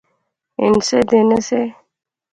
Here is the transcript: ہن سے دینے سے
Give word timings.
ہن 0.59 0.73
سے 0.87 0.97
دینے 1.09 1.39
سے 1.49 1.61